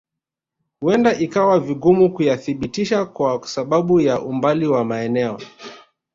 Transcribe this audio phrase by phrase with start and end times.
[0.81, 5.39] Huenda ikawa vigumu kuyathibitisha kwa sababu ya umbali wa maeneo